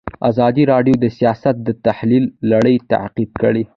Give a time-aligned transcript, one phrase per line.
[0.29, 3.63] ازادي راډیو د سیاست د تحول لړۍ تعقیب کړې.